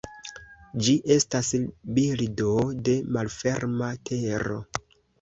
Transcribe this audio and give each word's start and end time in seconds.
Ĝi 0.87 0.95
estas 1.15 1.51
birdo 1.99 2.57
de 2.91 2.99
malferma 3.19 3.95
tero. 4.13 4.63